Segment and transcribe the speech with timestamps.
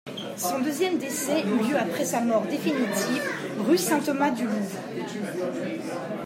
[0.35, 3.21] Son deuxième décès eut lieu après sa mort définitive,
[3.59, 4.79] rue Saint-Thomas-du-Louvre.